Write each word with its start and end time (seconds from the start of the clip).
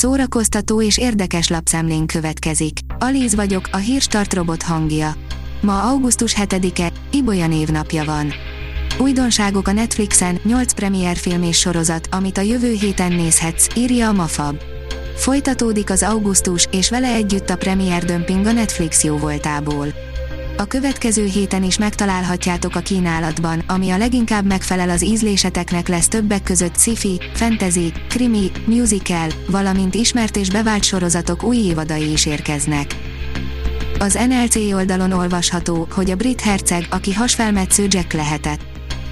szórakoztató 0.00 0.82
és 0.82 0.98
érdekes 0.98 1.48
lapszemlén 1.48 2.06
következik. 2.06 2.78
Alíz 2.98 3.34
vagyok, 3.34 3.68
a 3.72 3.76
hírstart 3.76 4.34
robot 4.34 4.62
hangja. 4.62 5.14
Ma 5.60 5.82
augusztus 5.82 6.34
7-e, 6.38 6.92
Ibolya 7.12 7.46
névnapja 7.46 8.04
van. 8.04 8.32
Újdonságok 8.98 9.68
a 9.68 9.72
Netflixen, 9.72 10.40
8 10.44 10.72
premier 10.72 11.16
film 11.16 11.42
és 11.42 11.58
sorozat, 11.58 12.08
amit 12.10 12.38
a 12.38 12.40
jövő 12.40 12.72
héten 12.72 13.12
nézhetsz, 13.12 13.66
írja 13.76 14.08
a 14.08 14.12
Mafab. 14.12 14.56
Folytatódik 15.16 15.90
az 15.90 16.02
augusztus, 16.02 16.66
és 16.70 16.90
vele 16.90 17.12
együtt 17.12 17.50
a 17.50 17.56
premier 17.56 18.04
dömping 18.04 18.46
a 18.46 18.52
Netflix 18.52 19.04
jó 19.04 19.16
voltából. 19.16 19.86
A 20.60 20.64
következő 20.66 21.24
héten 21.24 21.62
is 21.62 21.78
megtalálhatjátok 21.78 22.74
a 22.74 22.80
kínálatban, 22.80 23.62
ami 23.66 23.90
a 23.90 23.96
leginkább 23.96 24.46
megfelel 24.46 24.90
az 24.90 25.04
ízléseteknek 25.04 25.88
lesz 25.88 26.08
többek 26.08 26.42
között 26.42 26.78
sci-fi, 26.78 27.20
fantasy, 27.34 27.92
krimi, 28.08 28.50
musical, 28.66 29.26
valamint 29.46 29.94
ismert 29.94 30.36
és 30.36 30.50
bevált 30.50 30.84
sorozatok 30.84 31.42
új 31.42 31.56
évadai 31.56 32.10
is 32.10 32.26
érkeznek. 32.26 32.96
Az 33.98 34.18
NLC 34.28 34.56
oldalon 34.56 35.12
olvasható, 35.12 35.86
hogy 35.90 36.10
a 36.10 36.16
brit 36.16 36.40
herceg, 36.40 36.86
aki 36.90 37.12
hasfelmetsző 37.14 37.86
Jack 37.88 38.12
lehetett. 38.12 38.60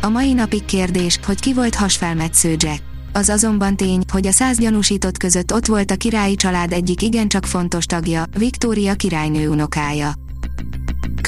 A 0.00 0.08
mai 0.08 0.32
napig 0.32 0.64
kérdés, 0.64 1.18
hogy 1.26 1.40
ki 1.40 1.54
volt 1.54 1.74
hasfelmetsző 1.74 2.48
Jack. 2.48 2.82
Az 3.12 3.28
azonban 3.28 3.76
tény, 3.76 4.02
hogy 4.12 4.26
a 4.26 4.32
száz 4.32 4.58
gyanúsított 4.58 5.18
között 5.18 5.52
ott 5.52 5.66
volt 5.66 5.90
a 5.90 5.96
királyi 5.96 6.34
család 6.34 6.72
egyik 6.72 7.02
igencsak 7.02 7.44
fontos 7.46 7.86
tagja, 7.86 8.24
Viktória 8.38 8.94
királynő 8.94 9.48
unokája. 9.48 10.12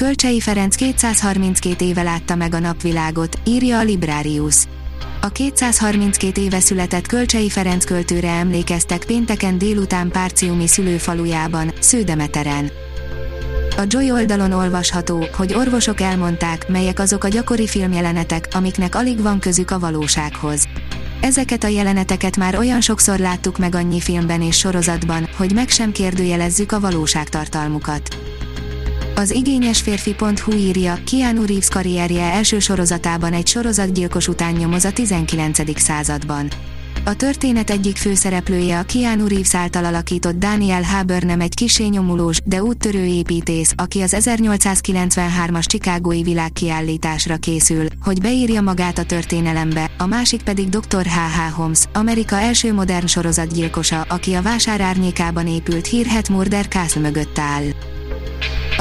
Kölcsei 0.01 0.39
Ferenc 0.39 0.75
232 0.75 1.85
éve 1.85 2.01
látta 2.01 2.35
meg 2.35 2.53
a 2.53 2.59
napvilágot, 2.59 3.39
írja 3.45 3.77
a 3.77 3.83
Librarius. 3.83 4.55
A 5.21 5.27
232 5.27 6.41
éve 6.41 6.59
született 6.59 7.07
Kölcsei 7.07 7.49
Ferenc 7.49 7.85
költőre 7.85 8.29
emlékeztek 8.29 9.05
pénteken 9.05 9.57
délután 9.57 10.09
Párciumi 10.09 10.67
szülőfalujában, 10.67 11.73
Sződemeteren. 11.79 12.71
A 13.77 13.83
Joy 13.87 14.11
oldalon 14.11 14.51
olvasható, 14.51 15.25
hogy 15.33 15.53
orvosok 15.53 16.01
elmondták, 16.01 16.67
melyek 16.67 16.99
azok 16.99 17.23
a 17.23 17.27
gyakori 17.27 17.67
filmjelenetek, 17.67 18.47
amiknek 18.51 18.95
alig 18.95 19.21
van 19.21 19.39
közük 19.39 19.71
a 19.71 19.79
valósághoz. 19.79 20.67
Ezeket 21.19 21.63
a 21.63 21.67
jeleneteket 21.67 22.37
már 22.37 22.57
olyan 22.57 22.81
sokszor 22.81 23.19
láttuk 23.19 23.57
meg 23.57 23.75
annyi 23.75 23.99
filmben 23.99 24.41
és 24.41 24.57
sorozatban, 24.57 25.29
hogy 25.37 25.53
meg 25.53 25.69
sem 25.69 25.91
kérdőjelezzük 25.91 26.71
a 26.71 26.79
valóságtartalmukat. 26.79 28.30
Az 29.21 29.31
igényes 29.31 29.81
férfi.hu 29.81 30.51
írja, 30.51 30.97
Keanu 31.11 31.45
Reeves 31.45 31.67
karrierje 31.67 32.23
első 32.23 32.59
sorozatában 32.59 33.33
egy 33.33 33.47
sorozatgyilkos 33.47 34.27
után 34.27 34.53
nyomoz 34.53 34.85
a 34.85 34.91
19. 34.91 35.79
században. 35.79 36.47
A 37.05 37.15
történet 37.15 37.69
egyik 37.69 37.97
főszereplője 37.97 38.79
a 38.79 38.83
Keanu 38.83 39.27
Reeves 39.27 39.55
által 39.55 39.85
alakított 39.85 40.35
Daniel 40.35 41.05
nem 41.19 41.41
egy 41.41 41.53
kisé 41.53 41.87
nyomulós, 41.87 42.37
de 42.45 42.63
úttörő 42.63 43.05
építész, 43.05 43.73
aki 43.75 44.01
az 44.01 44.15
1893-as 44.19 45.65
Chicagói 45.65 46.23
világkiállításra 46.23 47.35
készül, 47.35 47.85
hogy 48.03 48.21
beírja 48.21 48.61
magát 48.61 48.97
a 48.97 49.03
történelembe, 49.03 49.91
a 49.97 50.05
másik 50.05 50.43
pedig 50.43 50.69
Dr. 50.69 51.05
H.H. 51.05 51.53
Holmes, 51.53 51.83
Amerika 51.93 52.39
első 52.39 52.73
modern 52.73 53.05
sorozatgyilkosa, 53.05 54.01
aki 54.01 54.33
a 54.33 54.41
vásár 54.41 54.81
árnyékában 54.81 55.47
épült 55.47 55.85
hírhet 55.85 56.29
Murder 56.29 56.67
Castle 56.67 57.01
mögött 57.01 57.39
áll. 57.39 57.63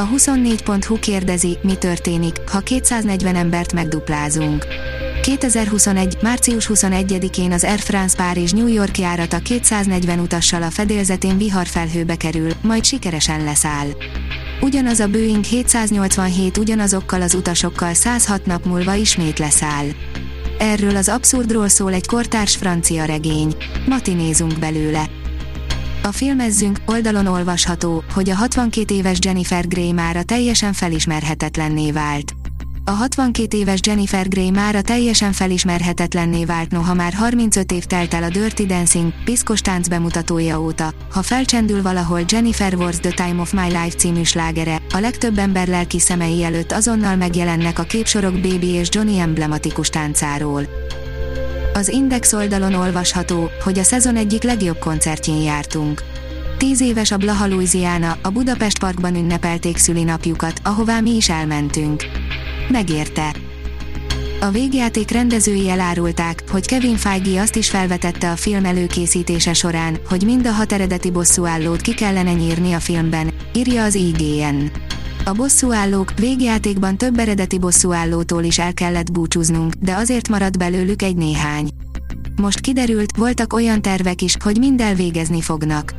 A 0.01 0.09
24.hu 0.09 0.99
kérdezi, 0.99 1.59
mi 1.63 1.75
történik, 1.75 2.35
ha 2.51 2.61
240 2.61 3.35
embert 3.35 3.73
megduplázunk. 3.73 4.67
2021. 5.23 6.17
március 6.23 6.71
21-én 6.75 7.53
az 7.53 7.65
Air 7.65 7.79
France 7.79 8.17
Párizs 8.17 8.53
New 8.53 8.67
York 8.67 8.99
járata 8.99 9.39
240 9.39 10.19
utassal 10.19 10.63
a 10.63 10.71
fedélzetén 10.71 11.39
viharfelhőbe 11.39 12.17
kerül, 12.17 12.51
majd 12.63 12.85
sikeresen 12.85 13.45
leszáll. 13.45 13.87
Ugyanaz 14.61 15.01
a 15.01 15.09
Boeing 15.09 15.45
787 15.45 16.57
ugyanazokkal 16.57 17.23
az 17.23 17.35
utasokkal 17.35 17.95
106 17.95 18.47
nap 18.47 18.65
múlva 18.65 18.95
ismét 18.95 19.39
leszáll. 19.39 19.87
Erről 20.59 20.97
az 20.97 21.09
abszurdról 21.09 21.69
szól 21.69 21.93
egy 21.93 22.07
kortárs 22.07 22.57
francia 22.57 23.05
regény. 23.05 23.55
Mati 23.87 24.13
nézünk 24.13 24.59
belőle. 24.59 25.20
A 26.03 26.13
filmezzünk 26.13 26.79
oldalon 26.87 27.27
olvasható, 27.27 28.05
hogy 28.13 28.31
a 28.31 28.35
62 28.35 28.95
éves 28.95 29.19
Jennifer 29.21 29.69
Grey 29.69 29.93
mára 29.93 30.23
teljesen 30.23 30.73
felismerhetetlenné 30.73 31.91
vált. 31.91 32.35
A 32.85 32.91
62 32.91 33.57
éves 33.57 33.79
Jennifer 33.87 34.29
Grey 34.29 34.51
mára 34.51 34.83
teljesen 34.83 35.33
felismerhetetlenné 35.33 36.45
vált 36.45 36.71
noha 36.71 36.95
már 36.95 37.13
35 37.13 37.73
év 37.73 37.85
telt 37.85 38.15
el 38.15 38.23
a 38.23 38.29
Dirty 38.29 38.67
Dancing, 38.67 39.13
piszkos 39.25 39.61
tánc 39.61 39.89
bemutatója 39.89 40.61
óta, 40.61 40.93
ha 41.11 41.23
felcsendül 41.23 41.83
valahol 41.83 42.21
Jennifer 42.29 42.75
Ward's 42.77 43.01
The 43.01 43.27
Time 43.27 43.41
of 43.41 43.53
My 43.53 43.67
Life 43.67 43.97
című 43.97 44.23
slágere, 44.23 44.83
a 44.93 44.99
legtöbb 44.99 45.39
ember 45.39 45.69
lelki 45.69 46.01
szemei 46.01 46.43
előtt 46.43 46.73
azonnal 46.73 47.17
megjelennek 47.17 47.79
a 47.79 47.83
képsorok 47.83 48.41
Baby 48.41 48.69
és 48.69 48.89
Johnny 48.91 49.19
emblematikus 49.19 49.89
táncáról. 49.89 50.67
Az 51.75 51.89
Index 51.89 52.33
oldalon 52.33 52.75
olvasható, 52.75 53.51
hogy 53.65 53.79
a 53.79 53.83
szezon 53.83 54.17
egyik 54.17 54.43
legjobb 54.43 54.79
koncertjén 54.79 55.43
jártunk. 55.43 56.03
Tíz 56.59 56.81
éves 56.81 57.11
a 57.11 57.17
Blaha 57.17 57.47
Louisiana, 57.47 58.17
a 58.23 58.31
Budapest 58.31 58.79
Parkban 58.79 59.15
ünnepelték 59.15 59.77
szülinapjukat, 59.77 60.61
ahová 60.63 61.01
mi 61.01 61.15
is 61.15 61.29
elmentünk. 61.29 62.05
Megérte. 62.69 63.35
A 64.41 64.51
végjáték 64.51 65.11
rendezői 65.11 65.69
elárulták, 65.69 66.43
hogy 66.51 66.67
Kevin 66.67 66.97
Feige 66.97 67.41
azt 67.41 67.57
is 67.57 67.71
felvetette 67.71 68.31
a 68.31 68.37
film 68.37 68.65
előkészítése 68.65 69.53
során, 69.53 69.99
hogy 70.09 70.23
mind 70.23 70.47
a 70.47 70.53
hat 70.53 70.73
eredeti 70.73 71.11
bosszúállót 71.11 71.81
ki 71.81 71.95
kellene 71.95 72.33
nyírni 72.33 72.73
a 72.73 72.81
filmben, 72.81 73.31
írja 73.53 73.85
az 73.85 73.95
IGN. 73.95 74.71
A 75.31 75.35
bosszúállók 75.35 76.13
végjátékban 76.19 76.97
több 76.97 77.19
eredeti 77.19 77.59
bosszúállótól 77.59 78.45
is 78.45 78.59
el 78.59 78.75
kellett 78.75 79.13
búcsúznunk, 79.13 79.75
de 79.75 79.95
azért 79.95 80.29
maradt 80.29 80.59
belőlük 80.59 81.03
egy 81.03 81.17
néhány. 81.17 81.69
Most 82.37 82.61
kiderült, 82.61 83.17
voltak 83.17 83.53
olyan 83.53 83.83
tervek 83.83 84.23
is, 84.23 84.37
hogy 84.45 84.59
mind 84.59 84.81
elvégezni 84.81 85.41
fognak. 85.41 85.95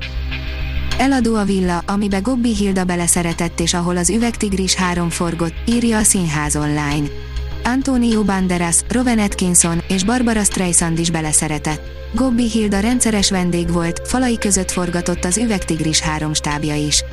Eladó 0.97 1.36
a 1.36 1.44
villa, 1.44 1.84
amibe 1.88 2.19
Gobbi 2.19 2.56
Hilda 2.56 2.84
beleszeretett 2.84 3.59
és 3.59 3.74
ahol 3.74 3.97
az 3.97 4.09
üvegtigris 4.09 4.74
három 4.74 5.09
forgott, 5.09 5.56
írja 5.66 5.98
a 5.98 6.03
Színház 6.03 6.56
online. 6.56 7.08
Antonio 7.63 8.24
Banderas, 8.24 8.80
Rowan 8.90 9.19
Atkinson 9.19 9.81
és 9.88 10.03
Barbara 10.03 10.44
Streisand 10.44 11.00
is 11.00 11.09
beleszeretett. 11.09 11.81
Gobbi 12.13 12.50
Hilda 12.50 12.80
rendszeres 12.80 13.30
vendég 13.30 13.72
volt, 13.72 14.02
falai 14.08 14.38
között 14.38 14.72
forgatott 14.72 15.25
az 15.25 15.38
üvegtigris 15.38 16.00
három 16.00 16.34
stábja 16.34 16.75
is. 16.75 17.03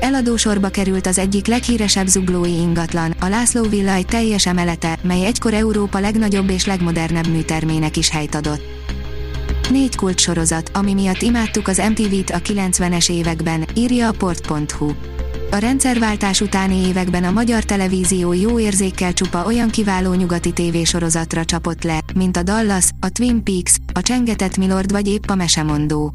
Eladósorba 0.00 0.68
került 0.68 1.06
az 1.06 1.18
egyik 1.18 1.46
leghíresebb 1.46 2.06
zuglói 2.06 2.60
ingatlan, 2.60 3.14
a 3.20 3.26
László 3.26 3.62
Villa 3.62 3.92
egy 3.92 4.06
teljes 4.06 4.46
emelete, 4.46 4.98
mely 5.02 5.24
egykor 5.24 5.54
Európa 5.54 5.98
legnagyobb 5.98 6.50
és 6.50 6.66
legmodernebb 6.66 7.26
műtermének 7.26 7.96
is 7.96 8.10
helyt 8.10 8.34
adott. 8.34 8.62
Négy 9.70 9.96
kult 9.96 10.18
sorozat, 10.18 10.70
ami 10.72 10.94
miatt 10.94 11.22
imádtuk 11.22 11.68
az 11.68 11.82
MTV-t 11.88 12.30
a 12.30 12.38
90-es 12.38 13.10
években, 13.10 13.64
írja 13.74 14.08
a 14.08 14.12
port.hu. 14.12 14.92
A 15.50 15.56
rendszerváltás 15.56 16.40
utáni 16.40 16.86
években 16.86 17.24
a 17.24 17.30
magyar 17.30 17.64
televízió 17.64 18.32
jó 18.32 18.58
érzékkel 18.58 19.12
csupa 19.12 19.44
olyan 19.44 19.70
kiváló 19.70 20.12
nyugati 20.12 20.52
tévésorozatra 20.52 21.44
csapott 21.44 21.82
le, 21.82 22.00
mint 22.14 22.36
a 22.36 22.42
Dallas, 22.42 22.90
a 23.00 23.08
Twin 23.08 23.42
Peaks, 23.42 23.76
a 23.92 24.00
Csengetett 24.00 24.56
Milord 24.56 24.92
vagy 24.92 25.08
épp 25.08 25.24
a 25.28 25.34
Mesemondó. 25.34 26.14